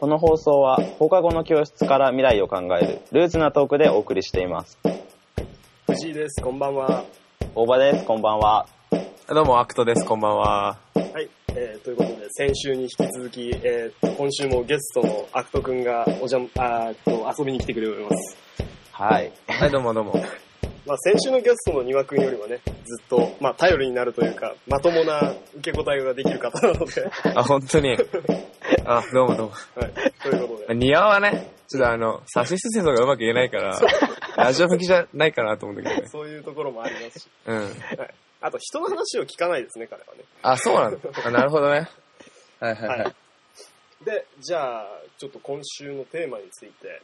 [0.00, 4.78] この放送は放課後の教室から未来を考えるルーズなトークでお送りしています。
[5.86, 7.04] 藤井ですこんばんは
[7.54, 8.04] 大場です。
[8.04, 8.66] こんばんは。
[9.28, 10.04] どうも、アクトです。
[10.04, 10.78] こんばんは。
[10.94, 18.36] はい、えー、ということで先週に引き続き、えー、今週もゲストのアクトくんがおじゃあと遊びに来てくれております
[18.92, 19.32] はい。
[19.46, 20.22] はい、どうもどうも。
[20.86, 27.96] まあ先週のゲストの庭くんよりはねずっとまあ頼りになるというかまともな受け答えができる方なのであ、本当に。
[28.84, 29.52] あ、どうもどうも。
[29.76, 33.78] はいということで庭はね、ちょっとあの、差し出世がうまく言えないから、
[34.36, 36.08] ラジオ向きじゃないかなと思うんだけどね。
[36.08, 37.58] そういうところもありますし、うん。
[37.58, 37.70] はい、
[38.40, 40.98] あと人の話を聞かないですね彼はねあ、そうなんだ。
[41.24, 41.88] あなるほどね。
[42.60, 42.98] はいはいはい。
[43.00, 43.14] はい
[44.04, 47.00] でじゃあちょっと今週のテーマについて、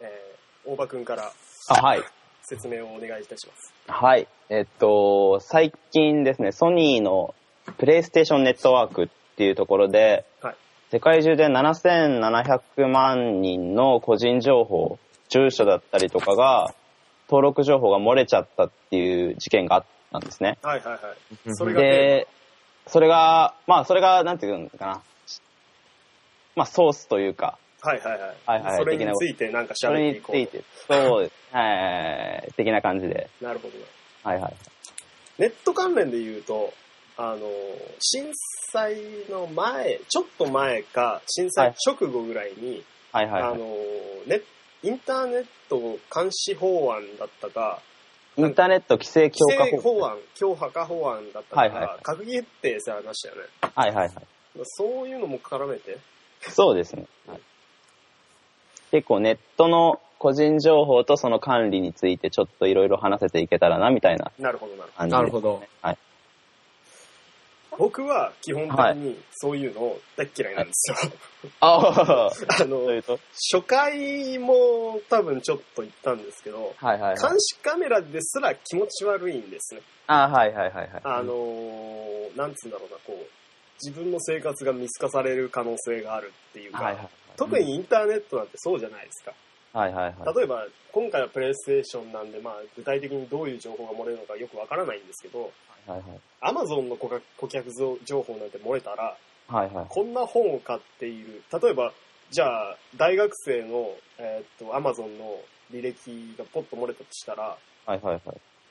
[0.00, 1.30] えー、大場くんから
[1.68, 2.02] あ、はい。
[2.48, 4.28] 説明をお願いいたしますはい。
[4.50, 7.34] えっと、最近ですね、ソニーの
[7.76, 10.56] プレイステーションネットワークっていうところで、はい
[10.88, 16.72] 世界中で7700万人の個人情報、住所だったりとかが、
[17.28, 20.58] 登録情報が漏れちゃったっていう事件があったんですね。
[20.62, 21.00] はいはいはい
[21.48, 22.28] うんそれがテで、
[22.86, 25.02] それが、まあ、それが、なんていうのかな。
[26.54, 31.34] まあ、ソースというか、はいはいはい、はいはいそれについてなんかそれに喋っていこうついて、そうです。
[31.52, 33.30] はい、的な感じで。
[33.40, 33.84] なるほどね
[34.22, 34.56] はいはい。
[35.38, 36.72] ネット関連で言うと、
[37.16, 37.38] あの、
[38.00, 38.30] 震
[38.72, 38.96] 災
[39.30, 43.52] の前、ちょっと前か、震災直後ぐらいに、はいはい、はい。
[43.52, 43.66] あの、
[44.26, 44.40] ね、
[44.82, 47.80] インターネット監視法案だったか、
[48.36, 53.42] インターネット規制強化規制法法案、強化化法案だったか、はいはい閣議決定されましたよね。
[53.74, 54.12] はいはいはい。
[54.64, 55.98] そういうのも絡めて、
[56.40, 57.06] そうですね。
[57.26, 57.40] はい
[58.96, 65.08] 結構ネットの個人情報とその管理についてちょっといろいろ話せていけたらなみたいななるほどなるほど。
[65.10, 65.62] なるほど。
[65.82, 65.98] はい。
[67.76, 70.96] 僕は基本的にそういうの大っ嫌いなんですよ。
[71.60, 72.30] ああ、
[72.62, 72.86] あ の。
[73.52, 77.16] 初回も多分ちょっと言ったんですけど、はいはいはい。
[77.20, 79.82] 監視カメラですら気持ち悪いんですね。
[80.06, 80.88] あはいはいはいはい。
[81.04, 83.26] あのーなんつうんだろうな、こう、
[83.82, 87.10] 自分の生活が見透かされる可能性があるっていうか、はいはいはい。
[87.36, 89.32] 特にインターネットなんてそうじゃないですか。
[89.78, 90.34] はいはいはい。
[90.36, 95.48] 例えば、今回はプレイステーションなんで、まあ、具体的にどういう情報が漏れるのかよくわからないんですけど、は
[95.88, 96.02] いはい
[96.40, 97.72] アマゾンの顧客顧客
[98.04, 99.16] 情報なんて漏れたら、
[99.48, 99.86] はいはい。
[99.88, 101.42] こんな本を買っている。
[101.62, 101.92] 例えば、
[102.30, 105.38] じゃあ、大学生の、えーっと、アマゾンの
[105.72, 107.56] 履歴がポッと漏れたとしたら、
[107.86, 108.22] はいはいはい。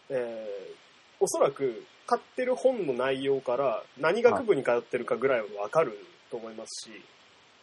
[0.09, 0.85] えー
[1.19, 5.97] おそらく買ってる本の内容から何学部に通ってるかぐらいはわかる
[6.29, 7.01] と思いますし、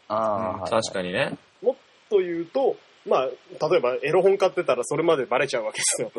[0.09, 1.39] ああ、うん確かにね。
[1.63, 1.75] もっ
[2.11, 2.77] と言うと、
[3.07, 6.13] まあ、例えばエロ本買ってたらそれまでバレちゃうわけですよ。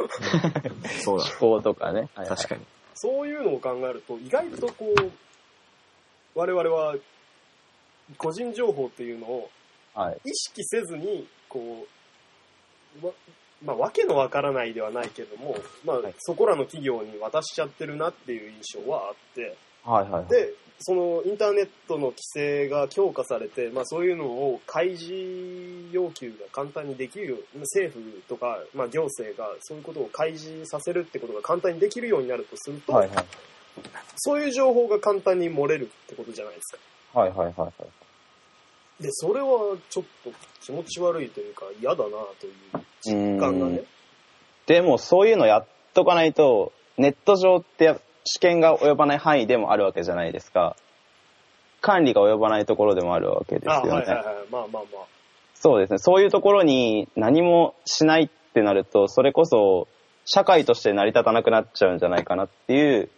[1.01, 1.25] そうだ。
[1.25, 2.09] 気候とかね。
[2.15, 2.65] はいはい確かに。
[2.95, 5.11] そういうのを考えると、意外とこう、
[6.35, 6.95] 我々は
[8.17, 9.49] 個人情報っていうのを
[9.93, 10.17] はい。
[10.25, 11.85] 意識せずに、こう、わ
[13.63, 15.55] まあ、わけのわからないではないけども、
[15.85, 19.55] まあはい、そこらの企業に渡しちゃってるなっていう印象はあって、
[19.85, 20.25] はいはいはい。
[20.27, 25.13] で、そのインターネットの規制が強化されて、まあそういうのを開示
[25.93, 33.25] 要求が簡単にできる、政府とか、まあ行政がそういうことを開示させるってことが簡単にできるようになるとすると、はいはい。
[34.17, 36.77] そういう情報が簡単に漏れるってことじゃないです
[37.13, 37.19] か。
[37.19, 37.73] はいはいはいはい。
[38.99, 40.31] で、それはちょっと
[40.61, 42.09] 気持ち悪いというか嫌だな
[42.39, 42.53] という
[43.01, 43.85] 実感がねうん。
[44.67, 50.75] でもそういうのやっとかないと、ネット上って試験が及ばない範囲でもあるわけじゃないですか。
[51.81, 53.89] 管理が及ばないところでもあるわけですあ、よね。
[53.91, 54.25] はいはいはい。
[54.49, 55.05] まあまあまあ。
[55.55, 55.99] そうですね。
[55.99, 59.87] そういうところに何もしないってなると、それこそ
[60.25, 63.09] 社会として成り立たなくなっちゃうんじゃないかなっていう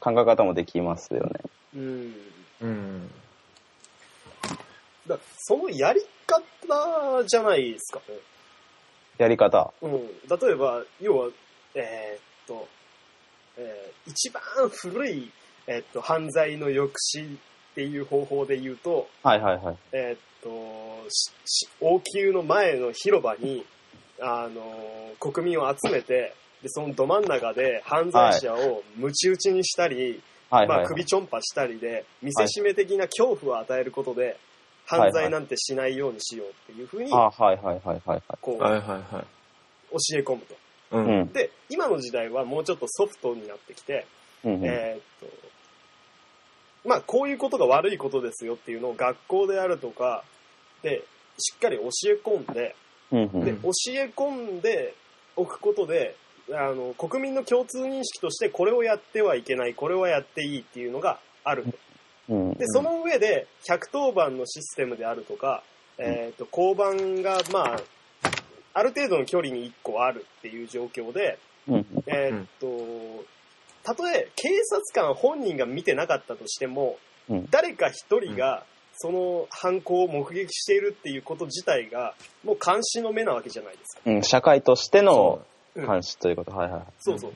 [0.00, 1.40] 考え方もできますよね。
[1.76, 2.14] うん。
[2.60, 3.10] うん。
[5.06, 8.16] だそのやり方じゃないですかね。
[9.18, 9.72] やり方。
[9.82, 11.28] うん、例えば、要は、
[11.74, 12.68] えーっと、
[13.56, 15.30] えー一番古い、
[15.68, 17.38] えーっと、犯罪の抑止っ
[17.74, 19.76] ていう方法で言うと、はいはいはい。
[19.92, 20.50] えーっと、
[21.80, 23.64] 王宮の前の広場に、
[24.20, 30.86] あのー国民を集めて、で、そのど真ん中で犯罪者を鞭打ちにしたり、はいはい、まあ、はい。
[30.88, 34.36] 首ちょんぱしたりで、見せしめ的な恐怖を与えることで、
[34.98, 38.22] 犯罪なんてしないようにしようっていうふうに、あはいはいはいはいはい。
[38.40, 39.02] こう、はいはいはい。
[39.92, 40.54] 教え込むと。
[40.92, 40.98] う。
[40.98, 41.32] うんん。
[41.32, 44.06] で、今の時代はもうちょっとソフトになってきて、
[44.44, 50.24] うんうんえーっと、まあ、こういうことが悪いことですよっていうのを学校であるとか、
[50.82, 51.02] で、
[51.38, 52.76] しっかり教え込んで、
[53.12, 54.94] うんうんで、教え込んで
[55.36, 56.16] おくことで、
[56.50, 61.78] あの、国民の共通認識として、これをやってはいけない、これはやっていいっていうのがあると。
[62.28, 62.54] うん。
[62.54, 65.62] で、その上で、110番のシステムであるとか、
[65.98, 67.80] えっ、と、交番が、まあ、
[68.74, 71.38] ある程度の距離に1個あるっていう状況で、
[71.68, 71.86] うん。
[72.06, 72.66] えっ、と、
[73.84, 76.98] たとえ警察官本人が見てなかったとしても、
[77.28, 78.64] うん誰か一人が
[78.94, 82.14] その犯行を目撃しているっていうこと自体が、
[82.44, 84.02] もう監視の目なわけじゃないですか。
[84.04, 84.22] うん。
[84.22, 85.40] 社会としての
[85.74, 86.52] うん監視ということ。
[86.52, 86.82] はいはい。
[87.00, 87.34] そうそう。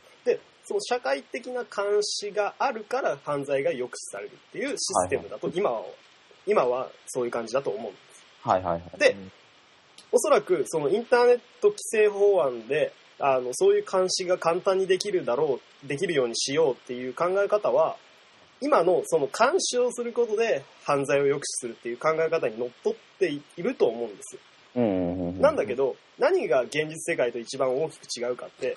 [0.66, 5.82] で、その社会的な監視があるから犯罪が抑止されるっていうシステムだと、今は、
[6.46, 8.24] 今はそういう感じだと思うんです。
[8.42, 8.98] はいはいはい。
[8.98, 9.16] で、
[10.12, 17.96] おそらくそのインターネット規制法案で、あの、そういう監視が簡単にできるだろう、できるようにしようっていう考え方は、
[18.60, 24.38] 今のその監視をすることで犯罪を抑止するっていう考え方にのっとっていると思うんです。
[24.80, 28.76] なんだけど、何が現実世界と一番大きく違うかって、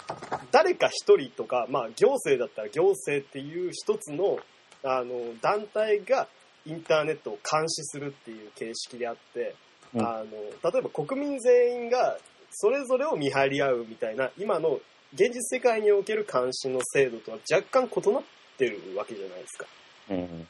[0.51, 4.39] 誰か一人とか、まあ行政だったら行政っていう一つの、
[4.83, 6.27] あの、団体が
[6.65, 9.55] インターネットを監視するっていう形式であって、
[9.93, 12.17] うんあの、例えば国民全員が
[12.51, 14.79] それぞれを見張り合うみたいな、今の
[15.13, 18.23] 現実世界における監視の制度とは若干異なっ
[18.57, 19.65] てるわけじゃないですか。
[20.11, 20.47] うんうん。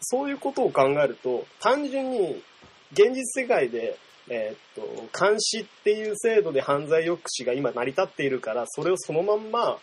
[0.00, 2.42] そういうことを考えると、単純に
[2.92, 3.96] 現実世界で、
[4.28, 9.78] えーっと、監視っていう制度で犯罪抑止が今成り立っているから、それをそのまんま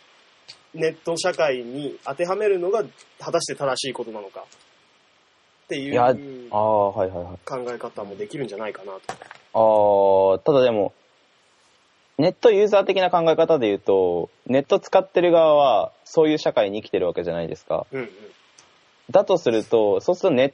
[0.74, 2.84] ネット社会に当てはめるのが
[3.20, 7.74] 果たして正しいことなのかっていいう考あ、はいはいはい。
[7.74, 9.00] え方もできるんじゃないかなと。
[9.54, 10.94] ああ、ただでも、
[12.18, 17.86] ネットユーザー的な考え方で言うと、ネット使ってる側はそういう社会に生きてるわけじゃないですか。
[17.92, 18.10] うんうん。
[19.12, 20.54] だとすると、そうするとネ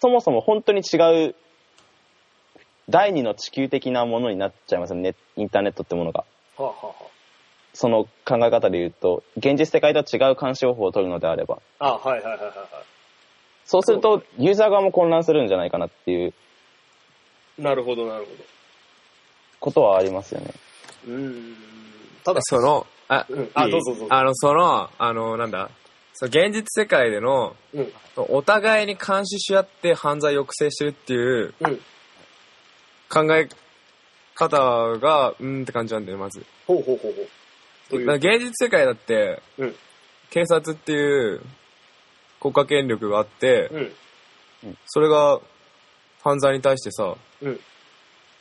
[0.00, 1.34] そもそも本当に違う
[2.88, 6.24] 第二の地球的なものになっちゃいますよね、インターネットってものが。
[6.56, 6.94] はあ、はあは
[7.72, 11.58] その考え方で言うと、現実世界とは違う監視方法を取るのであれば。
[11.80, 12.66] あ、あはいはいはいはいはい。
[13.64, 16.34] そうすると、ユーザー側も混乱するんじゃないかなっていう
[17.58, 18.30] なるほどなるほ
[19.60, 20.52] ことはありますよね。
[21.06, 21.12] ど。
[21.12, 21.56] うーん。
[22.24, 25.70] ただ、その、あ、うんあどうぞどうぞあの、その、あの、なんだ、
[26.14, 27.92] その現実世界での、うん。
[28.16, 31.80] お互いに監視し合って犯罪を抑制してるっていううん。
[33.08, 33.48] 考え
[34.34, 36.44] 方が、うーんって感じなんだよ、まず。
[36.66, 37.28] ほうほうほうほう。
[37.90, 38.06] という？
[38.06, 39.74] だから現実世界だって、うん
[40.30, 41.42] 警察っていう
[42.40, 43.78] 国家権力があって、う
[44.66, 44.76] ん。
[44.86, 45.38] それが
[46.22, 47.60] 犯罪に対してさ、うん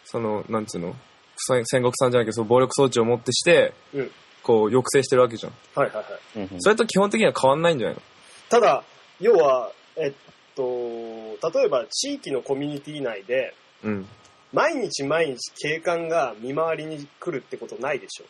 [0.06, 0.96] その、なんつうの？
[1.38, 4.12] 戦戦国さんじゃないけど、その暴力装置をもってして、うん。
[4.42, 5.54] こう、抑制してるわけじゃん。
[5.76, 6.06] はいはいはい。
[6.38, 8.02] うんうんそれと基本的には変わんないんじゃないの？
[8.50, 8.84] ただ、
[9.20, 10.14] 要は、えっ
[10.56, 14.08] と、例えば地域のコミュニティ内で、うん。
[14.54, 18.26] 毎日毎日警官が見回りに来るってことないでしょ。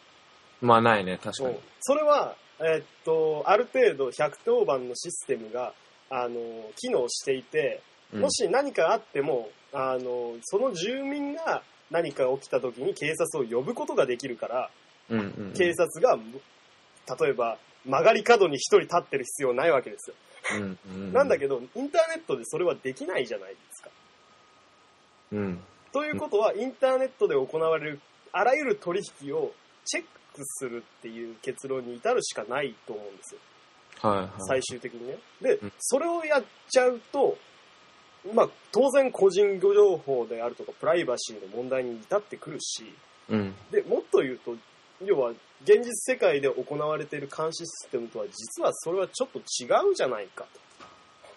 [0.66, 1.60] まあないね、確かに。
[1.82, 5.74] それは、えっと、ある程度110番のシステムが、
[6.10, 6.40] あの、
[6.78, 7.82] 機能していて、
[8.14, 14.70] うんもし何かあっても、あの、その住民が何か起きた時に警察を呼ぶことができるから、
[15.10, 15.54] うんうんうん。
[15.54, 16.20] 警察が、
[17.20, 20.16] 例えば曲がり角に一人立ってる必要ないわけですよ。
[20.58, 23.90] うんうんなんだけど、インターネットでそれはできないじゃないですか。
[25.32, 25.64] うん。
[25.94, 28.02] ということは、インターネットで行われる
[28.34, 29.52] あらゆる取引を
[29.86, 33.42] チェックするっていう結論に至るしかないと思うんですよ。
[34.02, 34.30] はいはい。
[34.40, 35.18] 最終的にね。
[35.40, 37.38] でうん、それをやっちゃうと、
[38.34, 42.92] まあ、当然個人情報であるとかプライバシーの問題に至ってくるし、
[43.30, 43.54] うん。
[43.72, 44.56] で、もっと言うと、
[45.06, 45.32] 要は、
[45.64, 50.46] 現実世界で行われている監視システムとは、実はそれはちょっと違うじゃないか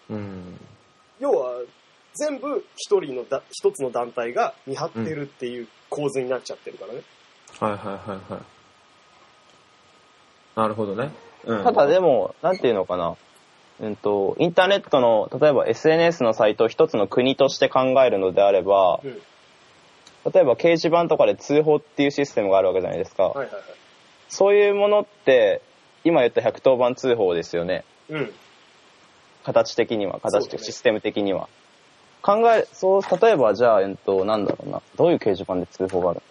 [0.09, 0.15] と。
[0.15, 0.59] うん。
[1.19, 1.61] 要は、
[2.17, 7.01] 全部一人のだ、一つの団体が見張ってるっていう構図になっちゃってるからね。
[7.59, 8.41] はいはいはいはい。
[10.59, 11.11] なるほどね。
[11.45, 11.63] うん。
[11.63, 13.15] ただでも、なんていうのかな。
[13.79, 19.21] うんと、インターネットの、例えば SNS のサイトを一つの国として考えるのであれば、うん。
[20.33, 23.25] 例えば掲示板とかで通報っていうシステムがあるわけじゃないですか。
[23.25, 23.63] はいはいはい。
[24.29, 25.61] そういうものって、
[26.03, 27.85] 今言った110番通報ですよね。
[28.09, 28.33] うん。
[29.43, 31.47] 形的には、形的、ねシステム的には。
[32.27, 34.81] 考え、そう、例えばじゃあ、えっと、なんだろうな。
[34.97, 36.21] どういう掲示板で通報がある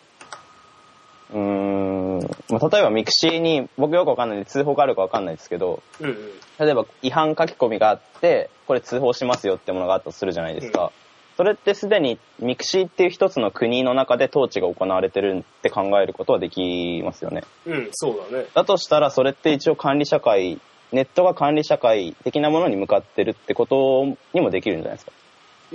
[1.33, 2.19] うーん、
[2.51, 6.17] まあ例えばミクシーに、僕よくわかんないんで通報があるかわかんないですけど、うんうん。
[6.59, 10.93] 例えば違反書き込みがあって、これ通報しますよってものがあったとするじゃないですか。
[11.39, 17.43] それってすでにミクシーっていう一つの国の中で統治が行われてるって考えることはできますよね。
[17.65, 18.47] うん、そうだね。
[18.53, 20.61] だとしたらそれって一応管理社会、
[20.93, 25.16] ネットが管理社会的なものに向かってるってことにもできるんじゃないですい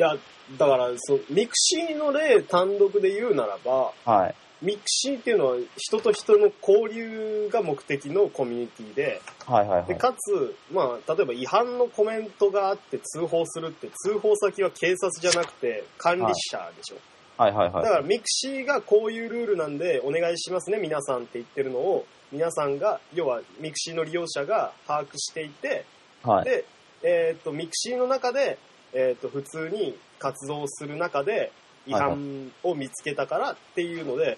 [0.02, 0.16] や、
[0.58, 4.12] だから、そう、ミクシーの例単独で言うならば、か。
[4.12, 4.36] はい。
[4.62, 9.88] ミクシーっていうのは人と人の交流が目的のコミュニティで、はいはいはい。
[9.88, 16.98] でかつ、まあ、例えば違反のコメントがあって通報するって、通報先は警察じゃなくて管理者でしょ。
[17.42, 17.84] はいはいはい。
[17.84, 25.86] だからミクシーがこういうルールなんでお願いしますね、皆さんって言ってるのを、皆さんが、要はミクシーの利用者が把握していて、
[26.22, 26.46] はい。
[26.46, 26.66] で、
[27.04, 28.60] えっ、と、ミクシーの中で、
[28.94, 31.52] えっ、と、普通に活動する中で
[31.88, 34.38] 違反を見つけたからっていうので、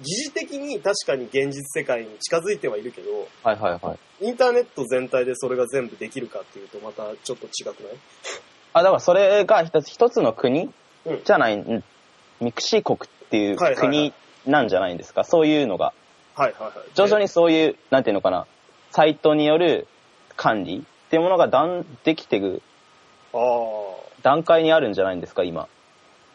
[0.00, 4.26] 疑似的に確かに現実世界に近づいてはいるけど、はいはいはい。
[4.26, 7.92] インターネット全体でそれが全部できるかっていうとまたちょっと違くない？
[8.74, 10.70] あ、だからそれが一つ、一つの国？
[11.04, 11.82] うんじゃない、ん
[12.40, 14.12] ミクシー国っていうはいはいはい国
[14.46, 15.92] なんじゃないんですか、そういうのが。
[16.36, 16.72] はいはいはい。
[16.94, 18.46] 徐々にそういう、なんていうのかな、
[18.92, 19.88] サイトによる
[20.36, 22.62] 管理っていうものがだんできていく。
[24.22, 25.68] 段階にあるんじゃないんですか、今。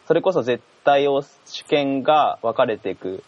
[0.06, 3.22] それこそ絶対を主権が分かれていく、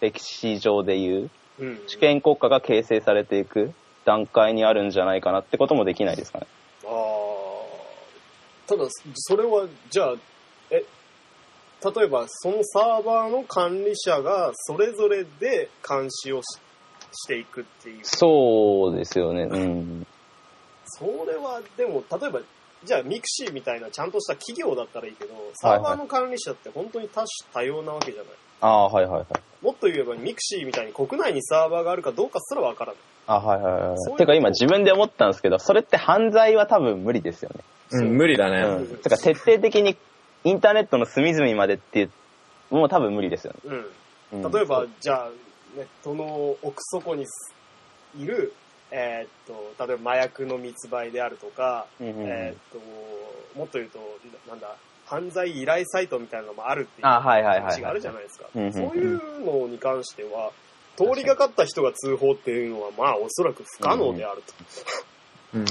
[0.00, 1.80] 歴史上でいう、うん。
[1.86, 3.72] 主権国家が形成されていく
[4.04, 6.46] 段階にあるんじゃないかなってこともできないですかね。
[6.84, 6.90] ああ。
[8.66, 10.14] ただ、それは、じゃあ、
[10.70, 10.84] え、
[11.82, 16.60] 例えばそのサーバーの管理者がそれぞれで監視をし
[17.12, 18.00] していくっていう。
[18.02, 19.42] そうですよね。
[19.42, 20.06] うん。
[20.84, 22.40] それは、でも、例えば、
[22.84, 28.32] じゃあミクシーみたいなちゃんとした企業だったらいいけど、サーバーの管理者って本当に多種多様なわけじゃない。
[28.62, 29.26] ああ、はいはいはい。
[29.64, 33.00] もっと言えばミクシーみたいに国内にサーバーがあるかどうかすらわからない。
[33.26, 33.98] あはいはいはい。
[33.98, 37.60] そういうてか今自分で思ったんですけど、それって犯罪は多分無理ですよね。
[37.92, 38.84] うん、無理だうね。
[38.84, 38.86] ん。
[38.96, 39.96] てか徹底的に
[40.44, 42.10] インターネットの隅々までっていう、
[42.70, 43.58] もう多分無理ですよね。
[43.64, 43.76] うん。
[44.44, 45.30] うん例えば、じゃあ、
[45.76, 47.26] ネットの奥底に
[48.16, 48.52] いる、
[48.90, 52.80] えーっと、例えば麻薬の密売であるとか、うんうんうんえーっ
[53.52, 53.98] と、もっと言うと、
[54.46, 58.46] ななんだ、犯罪依頼サイトみたいなのもあるっていう話があるじゃないですか。
[58.54, 60.52] うんうんうんそういうのに関しては、
[60.96, 65.58] 通りがかった人が通報っていうのは、まあ、おそらく不可能であると。
[65.58, 65.64] うん。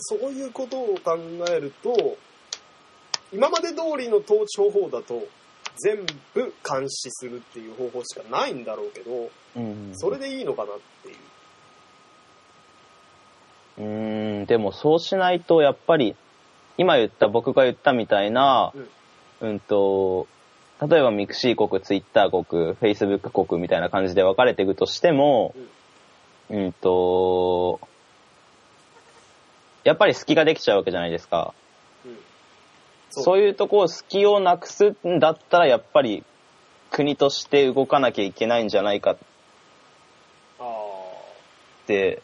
[0.00, 1.18] そういうことを考
[1.50, 2.16] えると、
[3.32, 5.26] 今まで通りの統治方法だと、
[5.78, 10.99] 全部監視するっていう方法しかないんだろうけど、うんうんそれでいいのかなってい
[13.80, 14.42] う。
[14.42, 16.14] ん、でもそうしないと、やっぱり、
[16.78, 18.72] 今言った、僕が言ったみたいな、
[19.40, 20.26] うん、と、
[20.88, 25.54] 例えばミクシー国、ツイッター国、フェイスブック国みたいな感じで分かれていくとしても、
[26.48, 27.80] うんと、
[29.84, 31.54] やっぱり隙ができちゃうわけじゃないですか。
[32.06, 32.18] うん。
[33.10, 36.24] そういうとこ、隙をなくすんだったら、やっぱり
[36.90, 39.16] 国として動かなきゃいけないんじゃないかっ
[40.58, 40.74] あ
[41.86, 42.22] て、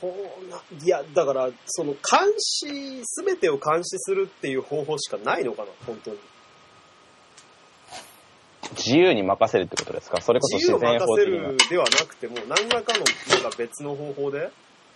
[0.00, 0.06] あ。
[0.06, 0.06] と
[0.50, 6.18] ないや、だから、その監視、すべてを監視するっていう方法しかないのかな、本当に。
[8.76, 10.20] 自由に任せるってことですか？
[10.20, 11.26] それこそ自由を自然任せ。
[11.26, 13.04] るではなくても、何らかの
[13.34, 14.50] なんか別の方法で、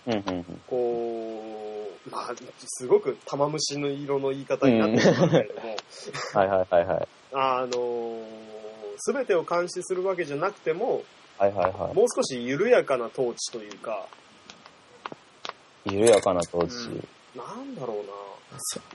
[0.07, 2.33] うんうんうんこう、まあ、
[2.65, 5.75] すごく玉虫の色の言い方になってしまうけれども、
[6.33, 7.07] はいはいはいはい。
[7.33, 8.23] あの
[8.97, 11.03] すべてを監視するわけじゃなくても、
[11.37, 14.24] はいはいはもう少し緩やかな統治というか、い。
[15.85, 16.89] 緩やかな統治。
[16.89, 18.03] うんなんだろうな。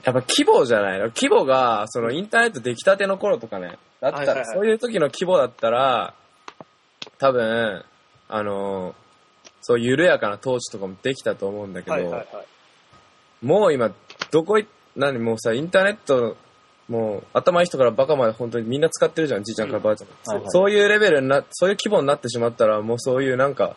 [0.03, 1.09] やっぱ規模じゃないの？
[1.09, 3.77] 規模が、そのインターネット出来たての頃とかね。
[3.99, 6.15] だったら、はいはいはいそういう時の規模だったら、
[7.19, 7.83] 多分、
[8.27, 8.95] あの、
[9.61, 12.27] そう緩やかな統治とかもできたと思うんだけど、はいはいはい。
[13.45, 13.91] もう今、
[14.31, 16.35] どこい、何もうさ、インターネット、
[16.87, 23.75] もう頭いい人からバカまで本当にみんな使ってるじゃん、じいちゃんからばあちゃんまで、はいはいそういうレベルにな、そういう規模になってしまったら、もうそういうなんか、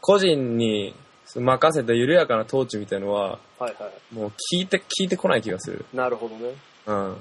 [0.00, 0.94] 個人に
[1.34, 4.14] 任せた緩やかな統治みたいのは、はいはい。
[4.14, 5.84] もう聞いて、聞いてこない気がする。
[5.92, 6.54] なるほどね。
[6.86, 7.16] うん。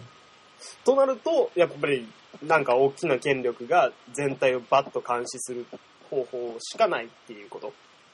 [0.84, 2.08] となると、やっぱり、
[2.44, 5.66] なんか大きな権力が全体をバッと監視する
[6.10, 7.74] 方法しかないっていうこと？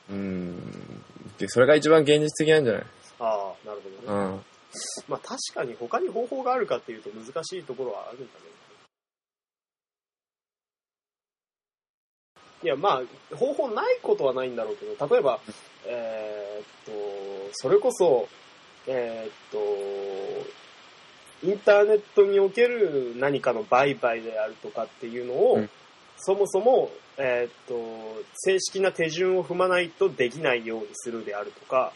[0.10, 0.56] うん。
[1.38, 2.84] で、それが一番現実的なんじゃない？
[3.20, 4.26] ああ、なるほどね。
[4.26, 4.42] うん。
[5.10, 8.30] まあ確かに他に方法があるかっていうと難しいところはあるんだね。
[12.64, 15.40] いや、まあ、方法ないことはないんだろうけど、例えば、
[15.86, 18.28] えーっと、それこそ、
[18.88, 25.70] えーっと、インターネットにおける何かの売買であるとかっていうのを、うん。
[26.24, 31.94] そもそも、えーっと、正式な手順を踏まないとできないようにするであるとか、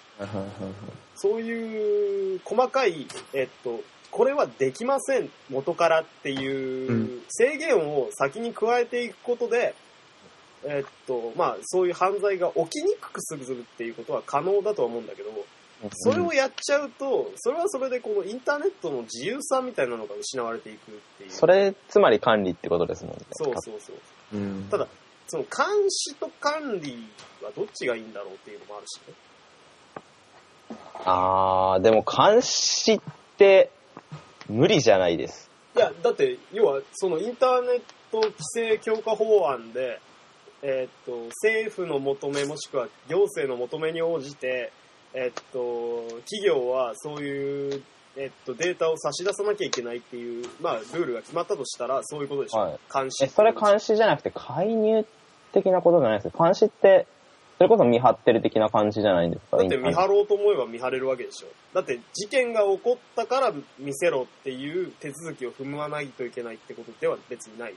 [1.16, 7.22] そういう細かい、えっと、これはできません、元からっていううん。
[7.28, 9.76] 制限を先に加えていくことで、
[10.66, 15.30] えっと、まあ、そういう犯罪が起きにくくするっていうことは可能だとは思うんだけど、
[15.92, 21.32] それをやっちゃうと、それはそれでこのインターネットの自由さみたいなのが失われていくっていう。
[21.32, 23.26] それ、つまり管理ってことですもんね。
[23.34, 23.96] そうそうそう。
[24.34, 24.88] うんただ、
[25.28, 27.10] その監視と管理
[27.44, 29.14] はどっちがいいんだろうっていうのもあるしね。
[31.04, 33.02] あー、でも監視っ
[33.38, 33.70] て
[34.50, 35.52] 無理じゃないです。
[35.76, 37.82] いや、だって、要は、そのインターネッ
[38.12, 40.00] ト規制強化法案で、
[40.68, 44.72] えーっと、政府の求めもしくは行政の求めに応じて、
[45.14, 47.84] えーっと、企業はそういう、
[48.18, 52.60] えーっと、データを差し出さなきゃいけないっていう、まあ、ルールが決まったとしたら、そういうことでしょ。
[52.62, 53.26] はい監視。
[53.26, 55.06] え、それ監視じゃなくて介入
[55.54, 56.44] 的なことじゃないですか？
[56.44, 57.06] 監視って、
[57.58, 59.58] それこそ見張ってる的な感じじゃないんですか？
[59.58, 61.48] だって見張ろうと思えば見張れるわけでしょ。
[61.74, 67.76] だって事件が起こったから見せろっていう手続きを踏まないといけないってことでは別にない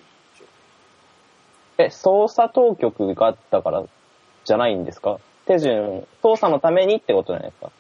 [1.78, 3.85] え、捜査当局があったから
[4.44, 5.18] じゃないんですか？
[5.47, 7.70] 手順、捜査のためにってことじゃないですか？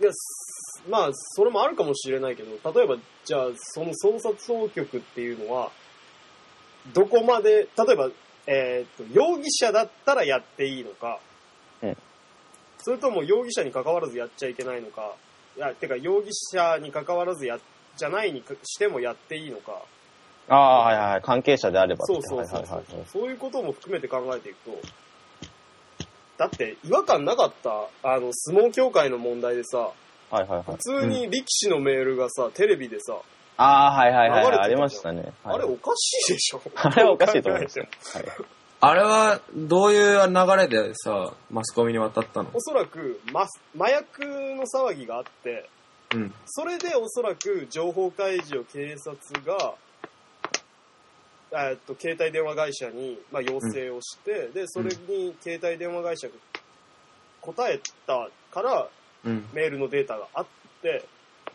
[0.00, 5.72] いや、すまあ、それもあるかもしれないけど、例えば、じゃあ、その捜査当局っていうのは、
[6.94, 8.10] どこまで、例えば、
[8.46, 11.18] えーっと、容疑者だったらやっていいのか、
[11.82, 11.96] うん。
[12.78, 15.12] それとも容疑者に関わらずやっちゃいけないのか、
[15.56, 17.58] いや、てか、容疑者に関わらずや、
[17.96, 19.82] じゃないにしてもやっていいのか、
[20.48, 21.22] ああ、はいはいはい。
[21.22, 22.04] 関係者であれば。
[22.04, 22.78] ってそうそうそうそう。
[22.78, 23.06] はいはいはい。
[23.06, 24.78] そういうことも含めて考えていくと、
[26.38, 29.78] だって違和感なかった、あの、相撲協会の問題でさ、
[30.30, 30.62] はいはいはい。
[30.64, 30.78] 普。
[30.78, 33.16] 通に力士のメールがさ、テレビでさ、
[33.56, 35.32] ああ、はいはいはいありましたね。
[35.42, 35.56] はい。
[35.56, 36.62] あれおかしいでしょ。
[36.76, 37.80] あれはおかしいと思います。
[37.80, 37.90] どう考
[38.20, 38.46] えても。
[38.80, 42.50] あれは、どういう流れでさ、マスコミに渡ったの？
[42.54, 44.24] おそらく、ま、麻薬
[44.54, 45.68] の騒ぎがあって、
[46.14, 46.34] うん。
[46.46, 49.74] それでおそらく情報開示を警察が、
[51.50, 56.34] えーっと、携帯電話会社に、まあ、要請をして、で、それに携帯電話会社が
[57.40, 58.88] 答えたから、
[59.24, 59.44] うん。
[59.52, 60.46] メールのデータがあっ
[60.82, 61.04] て、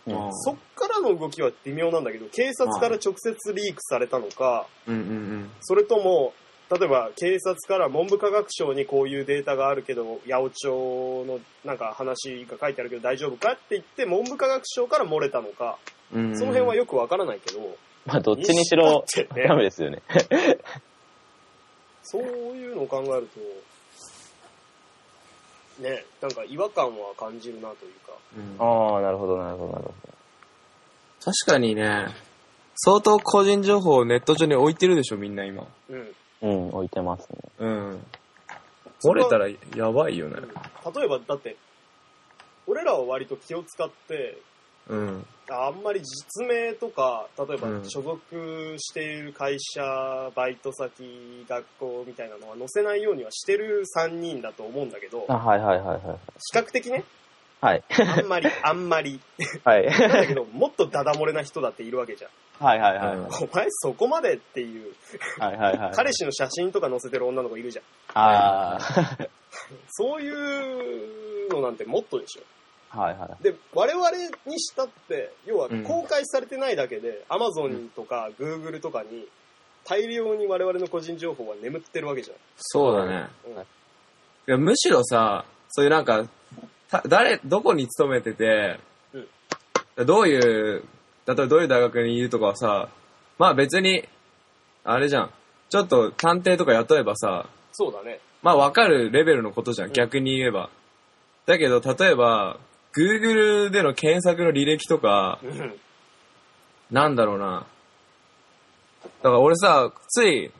[0.05, 6.33] うんそっからの動きは微妙なんだけど、警察から直接リークされたのか、うんうんそれとも、
[6.69, 15.77] 例えば警察から文部科学省にこういうデータがあるけど、八百長のなんか話が書いてあるけど大丈夫かって言って、文部科学省から漏れたのか、
[16.11, 16.31] うん。
[16.31, 19.05] うんその辺はよくわからないけど、まあ、どっちにしろ
[19.47, 20.01] ダメですよね。
[22.03, 23.39] そういうのを考えると、
[25.81, 28.13] ね、なんか違和感は感じるなというか。
[28.37, 29.93] うんああ、なるほど、なるほど、なるほ
[31.23, 32.07] 確かにね、
[32.75, 35.65] 相当個人情報をネット上に置いてるでしょ、みんな今。
[35.89, 36.15] うん。
[36.41, 36.47] ど。
[36.49, 37.37] うん、置いてますね。
[37.59, 38.05] うん。
[39.05, 40.35] 漏れたらやばいよね。
[40.93, 41.55] 例えば、だって、
[42.67, 44.37] 俺らは割と気を使って、
[44.87, 45.25] うん。
[45.49, 55.99] あんまり実名とか、例えばうん所属している会社、バイト先、学校みたいなのは載せないようにはしてる3人だと思うんだけどあ、、はいはいはいはい。
[56.51, 57.03] 比較的ね、
[57.61, 57.83] はい。
[58.17, 59.21] あんまり、 あんまり。
[59.63, 59.85] はい。
[59.85, 62.31] だけど、もっとダダ漏れな人だっているわけじゃん。
[62.63, 63.17] はいはいはい。
[63.17, 64.93] うんお前そこまでっていう、
[65.39, 65.91] はいはいはい。
[65.93, 67.85] 彼氏の写真とか載せてる女の子いるじゃん。
[68.13, 68.79] あ
[69.91, 70.29] そうい
[71.47, 72.41] うのなんてもっとでしょ。
[72.93, 72.99] あ。
[72.99, 73.43] はいはい。
[73.43, 74.09] で、我々
[74.45, 79.27] にしたって、要はうん公開されてないだけで、Amazon とか Google とかに、
[79.85, 82.37] 大量に我々の個人情報は眠ってるわけじゃん。
[82.57, 83.27] そうだね。
[83.45, 83.65] うん
[84.45, 86.25] いやむしろさ、そういうなんか、
[86.89, 88.77] た誰、どこに勤めてて、
[90.05, 90.83] どういう、
[91.25, 92.89] 例えばどういう大学にいるとかはさ、
[93.37, 94.07] まあ別に、
[94.83, 95.31] あれじゃん。
[95.69, 98.19] ちょっと探偵とか雇えばさ、そうだね。
[98.41, 100.69] まあわかるレベルのことじゃん、うん逆に言えば。
[101.45, 102.59] だけど、例えば、
[102.95, 105.79] Google での検索の履歴とか、うん。
[106.91, 107.65] なんだろうな。
[109.03, 110.51] だから俺さ、つい、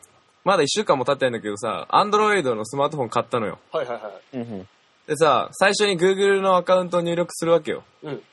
[0.44, 3.60] まだ一週間も経ってないんだけどさ、Android のスマートフォン買ったのよ。
[3.72, 4.66] はいはいはい。
[5.08, 7.84] でさ、最初に Google のアカウントを入力するわけよ。
[8.04, 8.24] うん。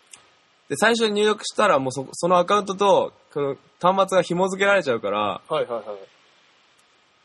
[0.68, 5.84] で、最初に入力したらもうそそのアカウントと、この端末が紐付けられちゃうから、はいはいはい。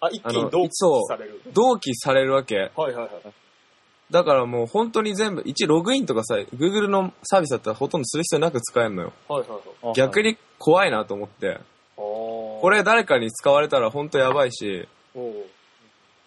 [0.01, 0.69] あ、一気に同期
[1.07, 1.41] される。
[1.53, 2.55] 同期されるわけ。
[2.57, 3.11] はいはいはい。
[4.11, 9.13] だからもう本当に全部、一ログインとかさ、Google のサービスだったらほとんどする必要なく使えるのよ。
[9.27, 9.49] はいはい
[9.85, 9.95] はい。
[9.95, 11.59] 逆に怖いなと思って。
[11.95, 15.33] ここれ誰かに使われたら本当やばいし、うん。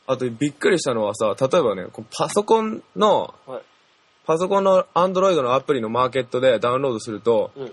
[0.06, 1.86] あとびっくりしたのはさ、例えばね、
[2.16, 3.62] パソコンの、はい
[4.28, 7.72] パソコンの Android のアプリのマーケットでダウンロードすると、うん。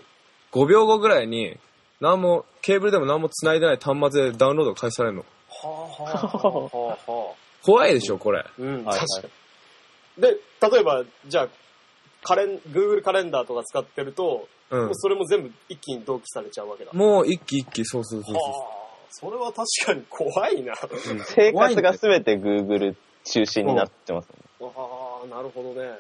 [0.54, 1.58] 5秒後ぐらいに、
[2.00, 5.26] 何も、ケーブルでも何も繋いでない端末でダウンロードが開始されるの。
[5.50, 7.36] はあはあはあはあはあ。
[7.62, 8.46] 怖いでしょ、これ。
[8.58, 9.45] うん、はいはい確かに。
[10.18, 11.48] で、例えば、じゃあ、
[12.24, 14.96] カレン、Google カレンダーとか使ってると、うんもう。
[14.96, 16.92] それも全部一気に同期されちゃうわけだ。
[16.92, 18.40] はもう一気一気、そうそうそうあ
[19.10, 20.74] そ、それは確かに怖いな。
[20.74, 20.90] あう。
[20.92, 24.76] うん生活がすべて Google 中心になってますもんね。
[25.34, 25.98] あ、なるほどね。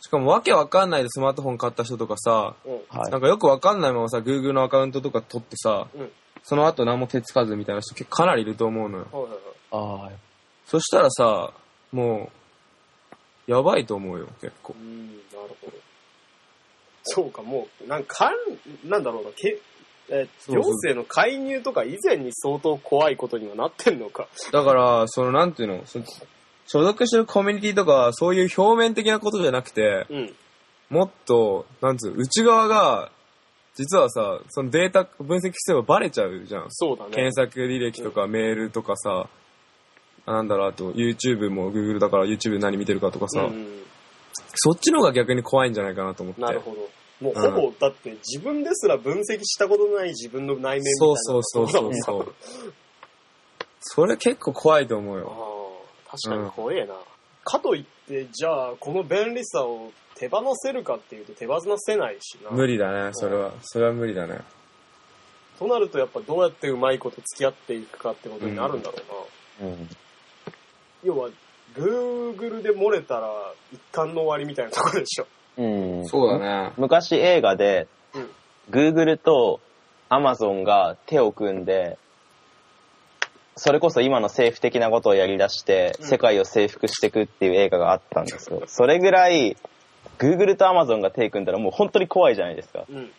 [0.00, 2.72] しかもわけわかんないでスマートフォン買った人とかさ、うん。
[2.88, 6.10] はいなんかよくわかんないままさ、Google のアカウントとか取ってさ、うん。
[6.42, 9.06] その後何も手つかずみたいな人結構かなりいると思うのよ。
[9.12, 10.12] はいはいはい。
[10.12, 10.18] ああ、
[10.66, 11.52] そしたらさ、
[11.92, 12.43] もう、
[13.46, 14.82] やばいと思うよ、結構う。
[14.82, 15.72] ん、なるほど。
[17.02, 18.32] そうか、もう、なんか、
[18.84, 19.60] なんだろうな、け
[20.08, 24.28] え行政の介入とか以前に相当怖いことにはなってんのか。
[24.52, 26.00] だから、その、なんていうの、そ
[26.66, 30.34] 所属してるコミュニティとか、そういう表面的なことじゃなくて、うん。
[30.90, 33.10] もっと、なんつう、内側が、
[33.74, 36.66] 実はさ、そのデータ分析してもバレちゃうじゃん。
[36.68, 37.10] そうだね。
[37.10, 39.28] 検索履歴とかメールとかさ、あ
[40.26, 43.82] なんだろう、あと YouTube も Google だから YouTube 何見てるかとかさ、うん、
[44.54, 46.40] そっちの方が逆に怖いんじゃないかなと思って。
[46.40, 46.88] なるほど。
[47.20, 50.96] もうほぼ、だって自分ですら分析したことのない自分の内面みたいな。
[50.98, 52.34] そうそうそうそうそう。
[53.80, 55.86] それ結構怖いと思うあよ。
[56.08, 56.94] あ、確かに怖えな。
[57.44, 62.50] かといって、じゃあ、この便利さを手放せるかっていうと手放せないしな。
[62.50, 63.52] 無理だね、それは。
[63.62, 64.40] それは無理だね。
[65.58, 68.96] となるとやっぱどうやってうまいこと付き合っていくかってことになるんだろ
[69.60, 69.68] うな。
[69.68, 69.88] うん。
[71.04, 71.28] 要は、
[71.76, 73.28] Google で漏れたら
[73.72, 75.26] 一貫の終わりみたいなところでしょ。
[75.56, 75.66] う
[76.02, 76.06] ん。
[76.06, 76.72] そうだね。
[76.76, 78.28] 昔映画で、うん
[78.70, 79.60] Google と
[80.08, 81.98] Amazon が手を組んで、
[83.56, 88.62] それこそ今の政府的なことをやり出して、うん世界を征服していくっていう映画があったんですよ。
[88.66, 89.58] それぐらい、
[90.18, 92.84] Google と Amazon が手組んだらもう本当に怖いじゃないですか。
[92.88, 93.06] うん。
[93.06, 93.12] で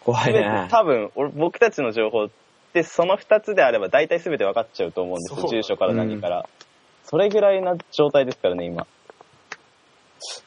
[0.00, 0.68] 怖いね。
[0.70, 2.28] 多分、俺僕たちの情報っ
[2.72, 5.48] てその2つであれば大体全て分かっちゃうと思うんですよ。
[5.48, 6.48] 住所から何から。
[7.10, 8.86] それぐらいな状態ですからね、今。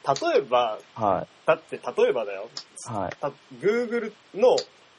[0.06, 2.48] 例えば、はだって例えばだよ。
[2.88, 2.92] い。
[2.92, 3.16] はい。
[3.20, 4.56] た Google の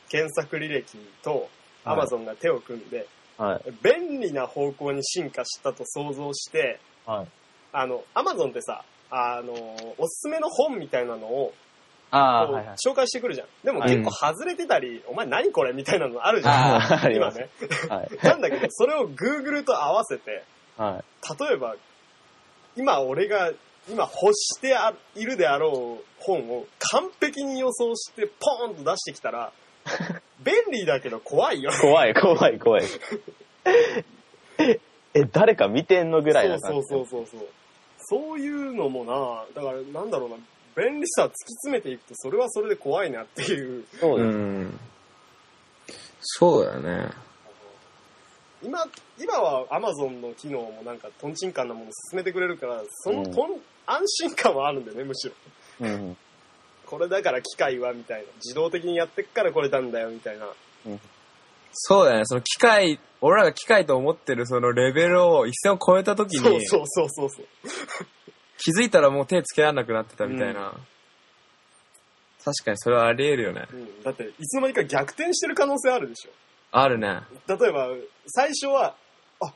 [0.09, 1.47] 検索履歴と
[1.85, 3.71] はい Amazon が手を組んで、はい。
[3.83, 7.27] 便利な方向に進化したと想像して、はい。
[7.71, 9.53] あの、Amazon ってさ、あの、
[9.97, 11.53] おすすめの本みたいなのを
[12.11, 12.75] あはいはい。
[12.75, 13.47] 紹介してくるじゃん。
[13.63, 17.11] でもはい結構外れてたり、お前何これみたいなのあるじゃん。
[17.15, 17.49] 今ね。
[17.89, 18.09] はい。
[18.21, 20.43] なんだけど、それを Google と合わせて、
[20.77, 21.39] はい。
[21.39, 21.75] 例えば、
[22.75, 23.51] 今俺が、
[23.89, 29.51] 今欲してあいるであろう本を完璧に予想してポーンと出してきたら、
[30.43, 31.77] 便利だけど怖いよね。
[31.79, 32.83] 怖い、怖い、怖い。
[35.13, 36.87] え、誰か見てんのぐらいな感じ。
[36.87, 37.47] そうそうそうそうそう。
[38.05, 40.37] そういうのもな、だからなんだろうな、
[40.75, 43.85] 便利さ突き詰めていくとそれはそれで怖いなっていう。
[43.99, 44.37] そうです。
[44.37, 44.79] うん。
[46.21, 47.09] そうだよね。
[48.63, 48.87] 今、
[49.19, 53.33] 今は Amazon の機能もなんかトンチンカンなもの進めてくれるから、そのうん
[53.85, 55.33] 安心感はあるんだよね、むしろ。
[55.81, 56.17] うん。
[56.85, 58.27] これだから機械はみたいな。
[58.35, 60.47] 自動的にやってっからこれなんだよみたいな。
[61.73, 62.25] そうだね。
[62.25, 67.45] その機械、俺らが機械と思ってるそのレベルを一線を超えた時に、そうそうそうそうそう。
[68.57, 70.73] 気づいたらもう手つけられなくなってたみたいな。
[72.43, 73.65] 確かにそれはあり得るよね。
[73.71, 76.31] うん、だって、いつの間にか逆転してる可能性あるでしょ。
[76.73, 77.21] あるね。
[77.47, 77.87] 例えば、
[78.25, 78.95] 最初は、
[79.39, 79.53] あ、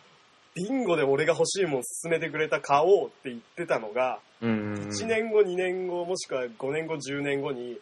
[0.53, 4.89] ビンゴで俺が欲しいもん勧めてくれた買おうって言ってたのが、うんうんうん。
[4.89, 7.79] 1年後、2年後、もしくは5年後、10年後に、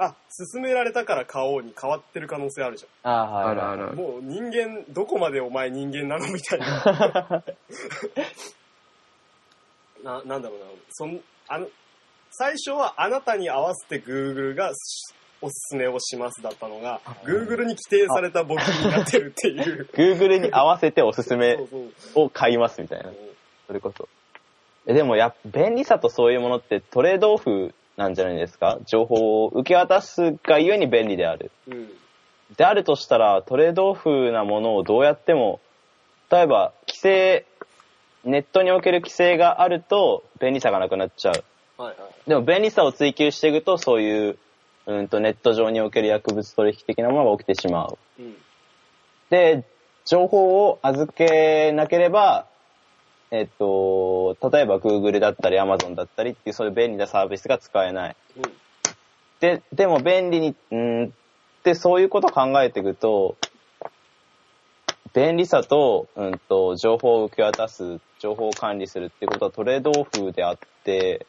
[0.00, 0.16] あ、
[0.52, 3.50] 勧められたから買おうに変わってる可能性あるじああ、はい。
[3.52, 3.94] あるあるゃん。
[3.96, 7.44] もう人間、どこまでお前人間なのみたいな。
[10.02, 10.64] な、なんだろうな。
[10.90, 11.68] そん、あの、
[12.32, 14.72] 最初はあなたに合わせて Google が
[15.42, 19.88] おすすめをしますだったのが、Google に規定された僕になってるっていう。
[19.94, 21.58] Google に合わせておすすめ
[22.14, 23.10] を買いますみたいな。
[23.66, 24.08] それこそ。
[24.86, 28.78] えでもやっ便利さとそういうものってトレードオフなんじゃないですか？
[28.86, 31.50] 情報を受け渡すがゆえに便利である。
[31.68, 31.88] うん。
[32.56, 35.60] であるとしたら、トレードオフなものをどうやっても、
[36.30, 37.46] 例えば、規制、
[38.24, 41.44] ネットにおける規制があると便利さがなくなっちゃう。
[41.82, 42.28] はいはい。
[42.28, 44.38] でも便利さを追求していくと、そういう、
[44.86, 47.98] うんとネット上における薬物取引的なものが起きてしまう。
[48.18, 48.36] うん。
[49.30, 49.64] で、
[50.04, 52.46] 情報を預けなければ、
[53.30, 58.16] えっと、例えば Google だったり Amazon だったりっていうそういう便利なサービスが使えない。
[58.36, 58.42] うん。
[59.40, 61.10] で、でも便利に、うんっ
[61.62, 63.36] てそういうことを考えていくと、
[65.14, 71.26] 便利さと、うんと、情報を受け渡す、情報を管理するっていうことはトレードオフであって、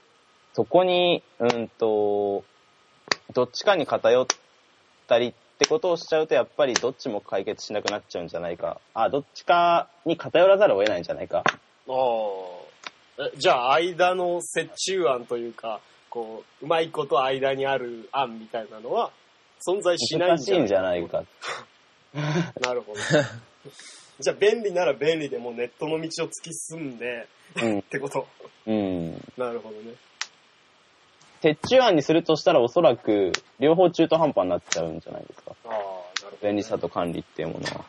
[0.53, 2.43] そこに、うんと、
[3.33, 4.25] どっちかに偏っ
[5.07, 8.79] たりってことをしちゃうと、やっぱりどっちも解決しなくなっちゃうんじゃないか。
[8.93, 11.43] あ、どっちかに偏らざるを得ないんじゃないか。
[11.45, 14.43] あじゃあ、間の折
[14.75, 19.11] 衷案というか、こう、うまいこと間にある案みたいなのは、
[19.67, 21.23] 存在しないんじゃない難しいんじゃないか。
[22.61, 22.99] なるほど。
[24.19, 27.27] じゃあ、便利なら便利でもうネットの道を突き進んで、
[27.61, 27.81] うんっ。
[27.83, 28.27] てこと。
[28.65, 29.13] うん。
[29.37, 29.93] なるほどね。
[31.43, 35.51] 折衷案にするとしたらおそらく、両方中途半端になっちゃうんじゃないですか。
[35.65, 35.85] ああ、なる
[36.23, 36.37] ほど。
[36.47, 37.85] 便利さと管理っていうものは。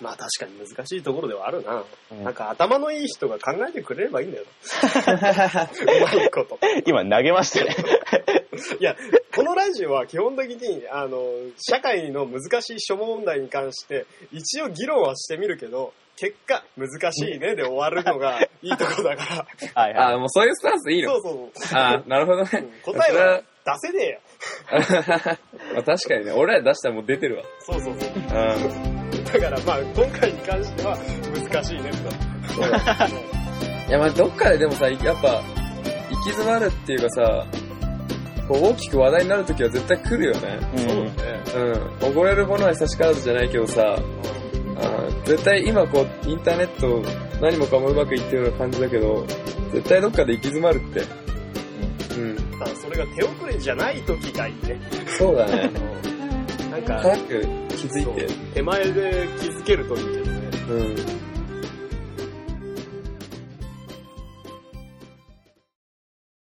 [0.00, 1.84] まあ確かに難しいところではあるな。
[2.12, 5.68] うんなんか頭のいい人が考えてくれればいいんだよな。
[5.70, 6.58] うまいこと。
[6.86, 7.76] 今投げましたね。
[8.80, 8.96] いや、
[9.34, 11.22] このラジオは基本的に、あの、
[11.58, 19.82] 社会の難しい諸問題に関して、一応議論はしてみるけど、結果、難しいねで終わるのが いいとこだから。
[19.82, 20.14] はいはい。
[20.14, 21.12] あ、もうそういうスタンスいいの？
[21.14, 21.22] そう
[21.54, 22.50] そうあなるほどね
[22.86, 22.94] うん。
[22.94, 23.42] 答えは
[23.80, 24.20] 出せねえよ。
[25.74, 27.42] まあ確かにね、俺ら出したらもう出てるわ。
[27.60, 28.10] そうそうそう。
[28.14, 29.24] うん。
[29.24, 30.96] だからまあ、今回に関しては
[31.52, 32.52] 難しいねと。
[32.54, 33.08] そうだ。
[33.88, 35.42] いや、まあどっかででもさ、やっぱ、
[36.10, 37.46] 行き詰まるっていうかさ、
[38.48, 40.58] こう大きく話題になるときは絶対来るよね。
[40.72, 41.10] うんそうだね。
[41.54, 41.72] うん。
[42.14, 43.96] 溺れるものは差しからずじゃないけどさ、
[44.80, 47.02] あー絶対今こう、インターネット
[47.40, 49.26] 何もかもうまくいってるような感じだけど、
[49.72, 51.00] 絶対どっかで行き詰まるって。
[52.16, 52.58] うん。
[52.58, 54.80] ただそれが手遅れじゃない時がいいね。
[55.18, 55.70] そうだね。
[56.70, 58.26] なんか、早く気づいて。
[58.54, 60.50] 手前で気づけるといいけどね。
[60.70, 60.96] うん。